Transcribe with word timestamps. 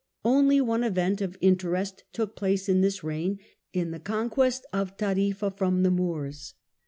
Only 0.25 0.59
one 0.59 0.83
event 0.83 1.21
of 1.21 1.37
interest 1.41 2.05
took 2.11 2.35
place 2.35 2.67
in 2.67 2.81
this 2.81 3.03
reign 3.03 3.37
in 3.71 3.91
the 3.91 3.99
conquest 3.99 4.65
of 4.73 4.97
Tarifa 4.97 5.51
from 5.51 5.83
the 5.83 5.91
Moors. 5.91 6.55